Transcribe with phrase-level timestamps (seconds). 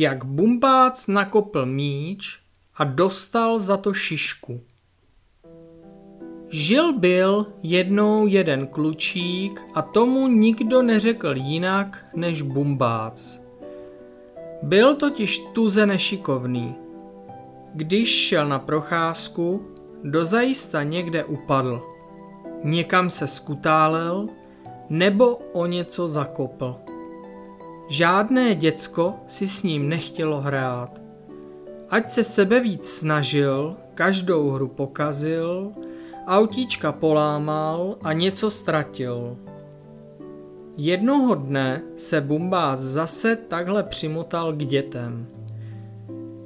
[0.00, 2.40] jak bumbác nakopl míč
[2.76, 4.60] a dostal za to šišku.
[6.48, 13.40] Žil byl jednou jeden klučík a tomu nikdo neřekl jinak než bumbác.
[14.62, 16.74] Byl totiž tuze nešikovný.
[17.74, 19.66] Když šel na procházku,
[20.04, 21.82] dozajista někde upadl.
[22.64, 24.28] Někam se skutálel
[24.90, 26.76] nebo o něco zakopl.
[27.88, 31.02] Žádné děcko si s ním nechtělo hrát.
[31.90, 35.72] Ať se sebe víc snažil, každou hru pokazil,
[36.26, 39.36] autíčka polámal a něco ztratil.
[40.76, 45.26] Jednoho dne se Bumbás zase takhle přimotal k dětem.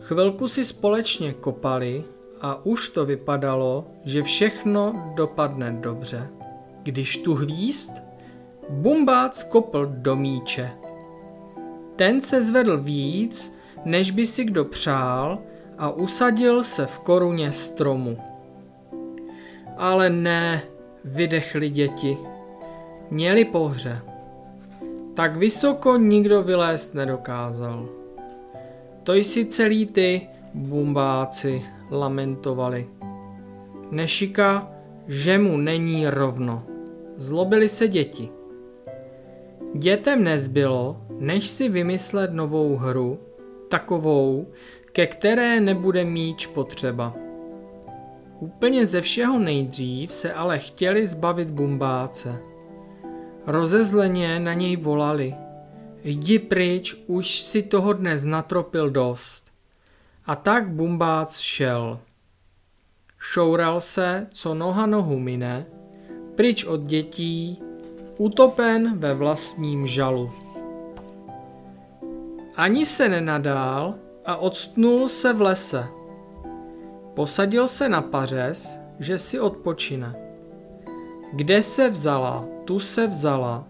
[0.00, 2.04] Chvilku si společně kopali
[2.40, 6.28] a už to vypadalo, že všechno dopadne dobře.
[6.82, 7.92] Když tu hvízd,
[8.70, 10.70] Bumbác kopl do míče.
[11.98, 15.38] Ten se zvedl víc, než by si kdo přál
[15.78, 18.18] a usadil se v koruně stromu.
[19.76, 20.62] Ale ne,
[21.04, 22.18] vydechli děti.
[23.10, 24.00] Měli pohře.
[25.14, 27.88] Tak vysoko nikdo vylézt nedokázal.
[29.02, 32.88] To jsi celý ty, bumbáci, lamentovali.
[33.90, 34.70] Nešika,
[35.08, 36.62] že mu není rovno.
[37.16, 38.37] Zlobili se děti.
[39.74, 43.18] Dětem nezbylo, než si vymyslet novou hru,
[43.68, 44.46] takovou,
[44.92, 47.14] ke které nebude míč potřeba.
[48.40, 52.42] Úplně ze všeho nejdřív se ale chtěli zbavit bumbáce.
[53.46, 55.34] Rozezleně na něj volali.
[56.04, 59.44] Jdi pryč, už si toho dnes natropil dost.
[60.26, 62.00] A tak bumbác šel.
[63.18, 65.66] Šoural se, co noha nohu mine,
[66.34, 67.62] pryč od dětí,
[68.18, 70.30] utopen ve vlastním žalu.
[72.56, 73.94] Ani se nenadál
[74.24, 75.86] a odstnul se v lese.
[77.14, 80.14] Posadil se na pařez, že si odpočine.
[81.32, 83.64] Kde se vzala, tu se vzala.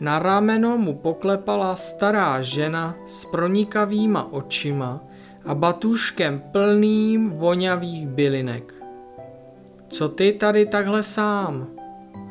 [0.00, 5.00] Na rameno mu poklepala stará žena s pronikavýma očima
[5.44, 8.74] a batuškem plným voňavých bylinek.
[9.88, 11.83] Co ty tady takhle sám?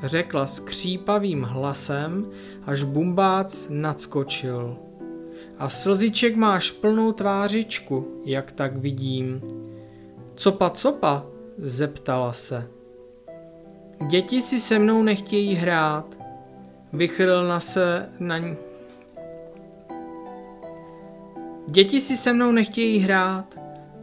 [0.03, 2.31] Řekla skřípavým hlasem,
[2.65, 4.77] až bumbác nadskočil.
[5.57, 9.41] A slziček máš plnou tvářičku, jak tak vidím.
[10.35, 11.25] Copa, copa,
[11.57, 12.67] zeptala se.
[14.07, 16.17] Děti si se mnou nechtějí hrát.
[16.93, 18.55] Vychrl na se na ní.
[21.67, 23.59] Děti si se mnou nechtějí hrát.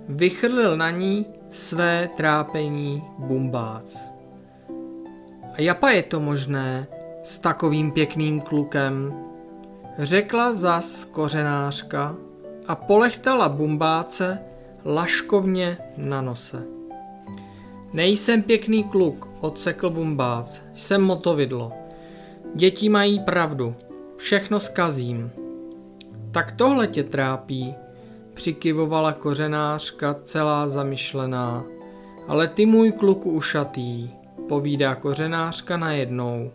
[0.09, 4.20] Vychrlil na ní své trápení bumbác.
[5.53, 6.87] A japa je to možné
[7.23, 9.15] s takovým pěkným klukem,
[9.99, 12.17] řekla zas kořenářka
[12.67, 14.39] a polechtala bumbáce
[14.85, 16.63] laškovně na nose.
[17.93, 21.73] Nejsem pěkný kluk, odsekl bumbác, jsem motovidlo.
[22.55, 23.75] Děti mají pravdu,
[24.17, 25.31] všechno skazím.
[26.31, 27.75] Tak tohle tě trápí,
[28.35, 31.65] přikyvovala kořenářka celá zamyšlená.
[32.29, 34.11] Ale ty můj kluku ušatý,
[34.51, 36.51] povídá kořenářka najednou.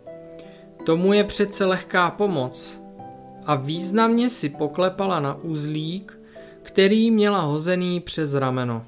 [0.86, 2.82] Tomu je přece lehká pomoc.
[3.46, 6.18] A významně si poklepala na uzlík,
[6.62, 8.86] který měla hozený přes rameno.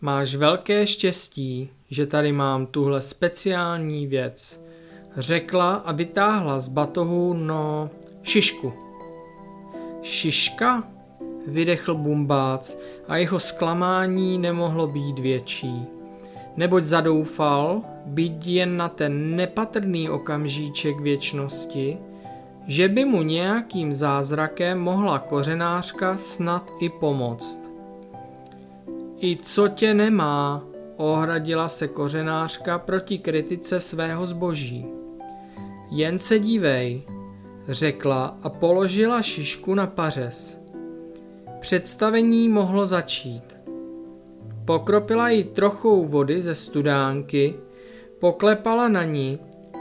[0.00, 4.60] Máš velké štěstí, že tady mám tuhle speciální věc,
[5.16, 7.90] řekla a vytáhla z batohu, no,
[8.22, 8.72] šišku.
[10.02, 10.88] Šiška?
[11.46, 12.78] Vydechl bumbác
[13.08, 16.01] a jeho zklamání nemohlo být větší.
[16.56, 21.98] Neboť zadoufal, být jen na ten nepatrný okamžíček věčnosti,
[22.66, 27.70] že by mu nějakým zázrakem mohla kořenářka snad i pomoct.
[29.20, 30.64] I co tě nemá,
[30.96, 34.86] ohradila se kořenářka proti kritice svého zboží.
[35.90, 37.02] Jen se dívej,
[37.68, 40.60] řekla a položila šišku na pařez.
[41.60, 43.61] Představení mohlo začít.
[44.64, 47.54] Pokropila jí trochu vody ze studánky,
[48.18, 49.38] poklepala na ní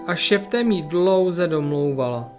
[0.08, 2.30] a šeptem jí dlouze domlouvala.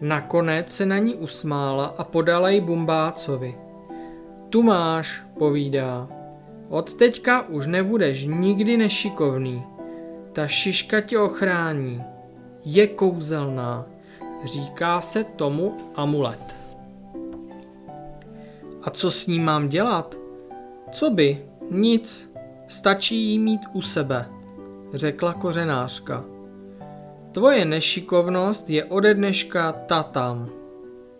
[0.00, 3.54] Nakonec se na ní usmála a podala ji bumbácovi.
[4.50, 6.08] Tu máš, povídá.
[6.68, 9.62] Od teďka už nebudeš nikdy nešikovný.
[10.32, 12.04] Ta šiška tě ochrání.
[12.64, 13.86] Je kouzelná.
[14.44, 16.56] Říká se tomu amulet.
[18.82, 20.21] A co s ním mám dělat?
[20.92, 21.44] Co by?
[21.70, 22.32] Nic.
[22.68, 24.26] Stačí jí mít u sebe,
[24.94, 26.24] řekla kořenářka.
[27.32, 30.48] Tvoje nešikovnost je ode dneška tatam.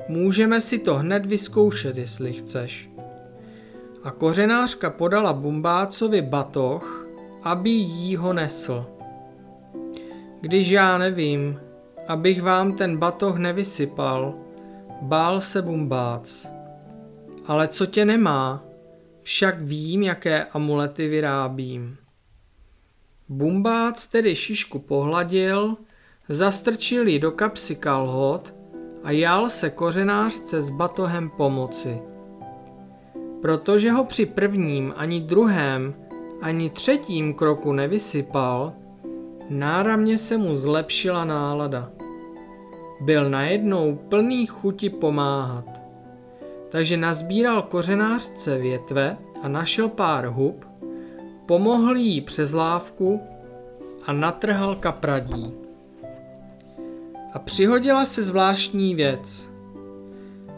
[0.09, 2.91] Můžeme si to hned vyzkoušet, jestli chceš.
[4.05, 7.07] A kořenářka podala Bumbácovi batoh,
[7.43, 8.87] aby jí ho nesl.
[10.41, 11.61] Když já nevím,
[12.09, 14.35] abych vám ten batoh nevysypal,
[15.03, 16.47] bál se Bumbác.
[17.47, 18.65] Ale co tě nemá,
[19.23, 21.97] však vím, jaké amulety vyrábím.
[23.29, 25.77] Bumbác tedy šišku pohladil,
[26.29, 28.55] zastrčil ji do kapsy kalhot
[29.05, 31.99] a jal se kořenářce s batohem pomoci.
[33.43, 35.95] Protože ho při prvním, ani druhém,
[36.41, 38.73] ani třetím kroku nevysypal,
[39.51, 41.91] náramně se mu zlepšila nálada.
[43.01, 45.82] Byl najednou plný chuti pomáhat.
[46.73, 50.65] Takže nazbíral kořenářce větve a našel pár hub,
[51.47, 53.21] pomohl jí přes lávku
[54.07, 55.53] a natrhal kapradí.
[57.33, 59.51] A přihodila se zvláštní věc.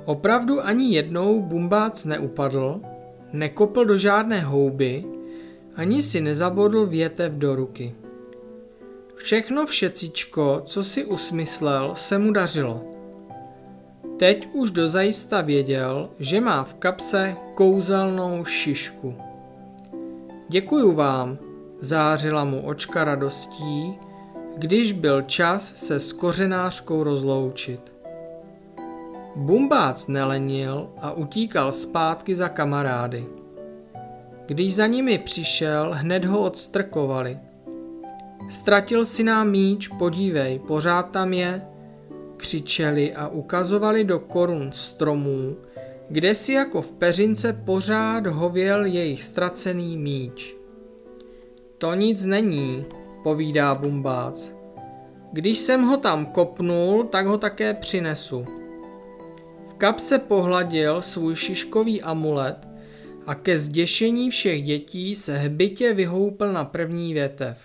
[0.05, 2.81] Opravdu ani jednou bumbác neupadl,
[3.33, 5.05] nekopl do žádné houby,
[5.77, 7.95] ani si nezabodl větev do ruky.
[9.17, 12.94] Všechno všecičko, co si usmyslel, se mu dařilo.
[14.19, 19.15] Teď už dozajista věděl, že má v kapse kouzelnou šišku.
[20.49, 21.39] Děkuju vám,
[21.81, 23.99] zářila mu očka radostí,
[24.57, 27.95] když byl čas se s kořenářkou rozloučit.
[29.37, 33.27] Bumbác nelenil a utíkal zpátky za kamarády.
[34.47, 37.39] Když za nimi přišel, hned ho odstrkovali.
[38.49, 41.63] Ztratil si nám míč, podívej, pořád tam je,
[42.45, 45.57] křičeli a ukazovali do korun stromů,
[46.09, 50.57] kde si jako v peřince pořád hověl jejich ztracený míč.
[51.79, 52.85] To nic není,
[53.23, 54.53] povídá Bumbác.
[55.33, 58.47] Když jsem ho tam kopnul, tak ho také přinesu.
[59.69, 62.69] V kapse pohladil svůj šiškový amulet
[63.27, 67.59] a ke zděšení všech dětí se hbitě vyhoupil na první větev.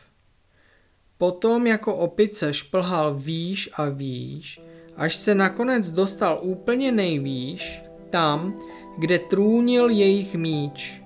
[1.18, 4.62] Potom jako opice šplhal výš a výš,
[5.00, 8.60] až se nakonec dostal úplně nejvýš, tam,
[8.98, 11.04] kde trůnil jejich míč.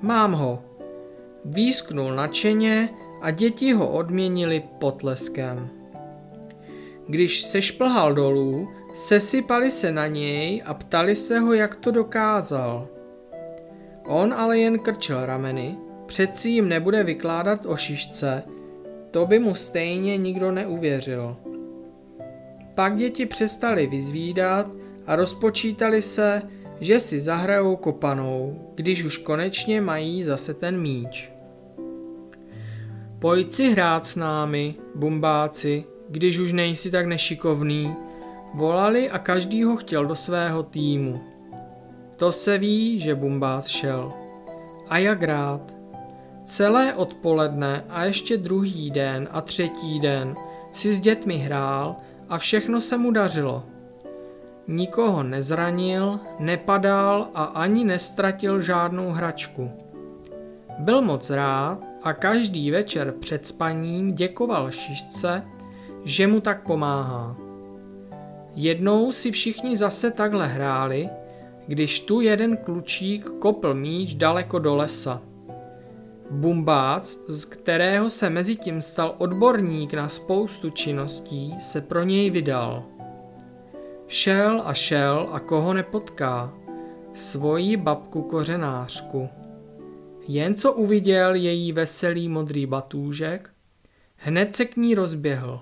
[0.00, 0.62] Mám ho.
[1.44, 2.88] Výsknul nadšeně
[3.22, 5.68] a děti ho odměnili potleskem.
[7.08, 12.88] Když se šplhal dolů, sesypali se na něj a ptali se ho, jak to dokázal.
[14.06, 18.42] On ale jen krčil rameny, přeci jim nebude vykládat o šišce,
[19.10, 21.36] to by mu stejně nikdo neuvěřil.
[22.74, 24.66] Pak děti přestali vyzvídat
[25.06, 26.42] a rozpočítali se,
[26.80, 31.32] že si zahrajou kopanou, když už konečně mají zase ten míč.
[33.18, 37.94] Pojď si hrát s námi, bumbáci, když už nejsi tak nešikovný,
[38.54, 41.20] volali a každý ho chtěl do svého týmu.
[42.16, 44.12] To se ví, že bumbác šel.
[44.88, 45.74] A jak rád.
[46.44, 50.36] Celé odpoledne a ještě druhý den a třetí den
[50.72, 51.96] si s dětmi hrál
[52.28, 53.62] a všechno se mu dařilo.
[54.68, 59.70] Nikoho nezranil, nepadal a ani nestratil žádnou hračku.
[60.78, 65.42] Byl moc rád a každý večer před spaním děkoval šišce,
[66.04, 67.36] že mu tak pomáhá.
[68.54, 71.08] Jednou si všichni zase takhle hráli,
[71.66, 75.22] když tu jeden klučík kopl míč daleko do lesa.
[76.34, 82.84] Bumbác, z kterého se mezi tím stal odborník na spoustu činností, se pro něj vydal.
[84.06, 86.52] Šel a šel a koho nepotká,
[87.12, 89.28] svoji babku kořenářku.
[90.28, 93.50] Jen co uviděl její veselý modrý batůžek,
[94.16, 95.60] hned se k ní rozběhl.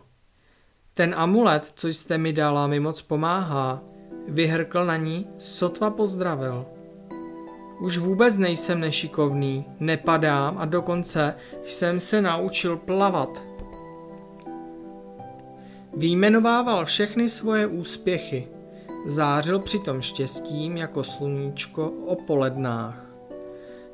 [0.95, 3.83] Ten amulet, co jste mi dala, mi moc pomáhá,
[4.29, 6.67] vyhrkl na ní, sotva pozdravil.
[7.83, 11.35] Už vůbec nejsem nešikovný, nepadám a dokonce
[11.65, 13.43] jsem se naučil plavat.
[15.97, 18.49] Výjmenovával všechny svoje úspěchy,
[19.07, 23.07] zářil přitom štěstím jako sluníčko o polednách.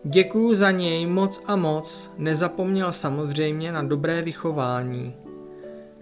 [0.05, 5.15] Děkuju za něj moc a moc, nezapomněl samozřejmě na dobré vychování.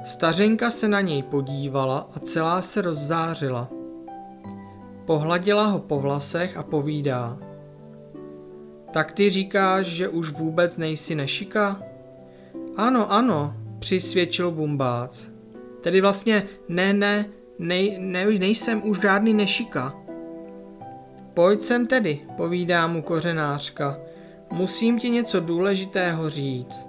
[0.04, 3.68] Stařenka se na něj podívala a celá se rozzářila.
[5.04, 7.45] Pohladila ho po vlasech a povídá.
[8.96, 11.82] Tak ty říkáš, že už vůbec nejsi nešika?
[12.76, 15.28] Ano, ano, přisvědčil Bumbác.
[15.80, 17.26] Tedy vlastně ne, ne,
[17.58, 19.94] nej, ne, nejsem už žádný nešika.
[21.34, 23.98] Pojď sem tedy, povídá mu kořenářka.
[24.50, 26.88] Musím ti něco důležitého říct.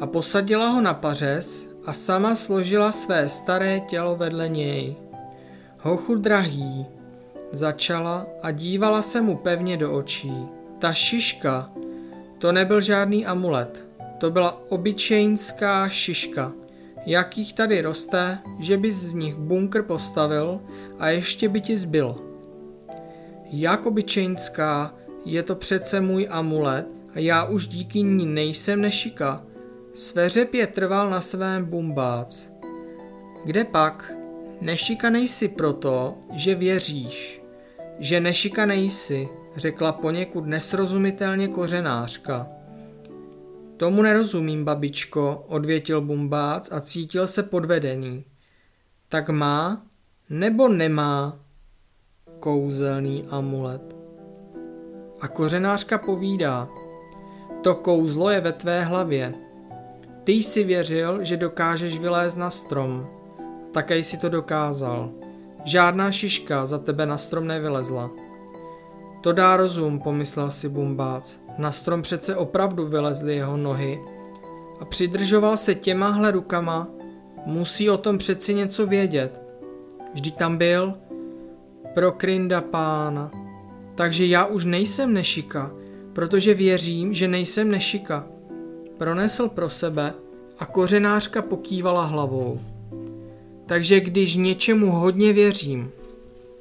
[0.00, 4.96] A posadila ho na pařez a sama složila své staré tělo vedle něj.
[5.78, 6.86] Hochu drahý,
[7.52, 10.59] začala a dívala se mu pevně do očí.
[10.80, 11.70] Ta šiška,
[12.38, 13.86] to nebyl žádný amulet,
[14.18, 16.52] to byla obyčejnská šiška,
[17.06, 20.60] jakých tady roste, že bys z nich bunkr postavil
[20.98, 22.16] a ještě by ti zbyl.
[23.50, 24.94] Jak obyčejnská,
[25.24, 29.44] je to přece můj amulet a já už díky ní nejsem nešika.
[29.94, 32.50] Sveřepě trval na svém bumbác.
[33.44, 34.12] Kde pak?
[34.60, 37.42] Nešika nejsi proto, že věříš.
[37.98, 42.46] Že nešika nejsi, řekla poněkud nesrozumitelně kořenářka.
[43.76, 48.24] Tomu nerozumím, babičko, odvětil bumbác a cítil se podvedený.
[49.08, 49.82] Tak má
[50.30, 51.38] nebo nemá
[52.40, 53.96] kouzelný amulet?
[55.20, 56.68] A kořenářka povídá,
[57.62, 59.34] to kouzlo je ve tvé hlavě.
[60.24, 63.08] Ty jsi věřil, že dokážeš vylézt na strom.
[63.72, 65.10] Také jsi to dokázal.
[65.64, 68.10] Žádná šiška za tebe na strom nevylezla.
[69.20, 71.40] To dá rozum, pomyslel si Bumbác.
[71.58, 74.00] Na strom přece opravdu vylezly jeho nohy
[74.80, 76.88] a přidržoval se těmahle rukama.
[77.46, 79.40] Musí o tom přeci něco vědět.
[80.14, 80.94] Vždyť tam byl
[81.94, 83.30] pro Krinda pána.
[83.94, 85.70] Takže já už nejsem nešika,
[86.12, 88.26] protože věřím, že nejsem nešika.
[88.98, 90.14] Pronesl pro sebe
[90.58, 92.60] a kořenářka pokývala hlavou.
[93.66, 95.90] Takže když něčemu hodně věřím,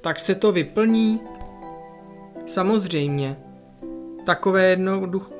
[0.02, 1.20] tak se to vyplní?
[2.50, 3.38] Samozřejmě.
[4.26, 5.32] Takové jednoduch...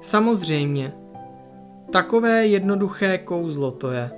[0.00, 0.92] Samozřejmě.
[1.92, 4.10] Takové jednoduché kouzlo to je.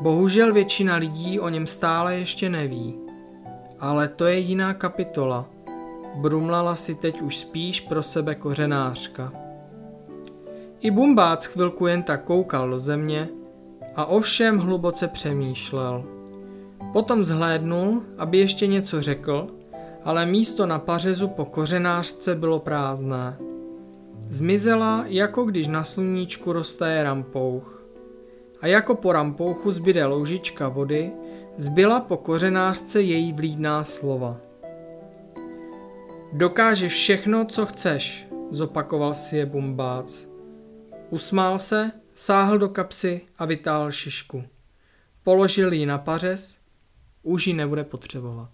[0.00, 2.98] Bohužel většina lidí o něm stále ještě neví.
[3.80, 5.46] Ale to je jiná kapitola.
[6.14, 9.32] Brumlala si teď už spíš pro sebe kořenářka.
[10.80, 13.28] I Bumbác chvilku jen tak koukal do země
[13.96, 16.19] a ovšem hluboce přemýšlel.
[16.92, 19.48] Potom zhlédnul, aby ještě něco řekl,
[20.04, 23.36] ale místo na pařezu po kořenářce bylo prázdné.
[24.28, 27.84] Zmizela, jako když na sluníčku roste rampouch.
[28.60, 31.12] A jako po rampouchu zbyde loužička vody,
[31.56, 34.36] zbyla po kořenářce její vlídná slova.
[36.32, 40.26] Dokáže všechno, co chceš, zopakoval si je bumbác.
[41.10, 44.44] Usmál se, sáhl do kapsy a vytáhl šišku.
[45.22, 46.59] Položil ji na pařez,
[47.22, 48.50] už ji nebude potřebovat.